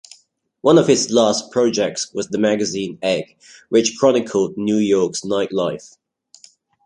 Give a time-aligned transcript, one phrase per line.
[0.61, 3.37] One of his last projects was the magazine "Egg",
[3.69, 5.95] which chronicled New York's nightlife.